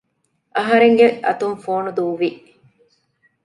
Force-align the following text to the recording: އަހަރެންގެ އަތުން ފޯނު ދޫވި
އަހަރެންގެ 0.55 1.07
އަތުން 1.25 1.57
ފޯނު 1.63 1.91
ދޫވި 1.97 2.29